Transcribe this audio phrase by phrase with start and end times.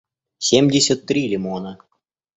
[0.47, 1.73] семьдесят три лимона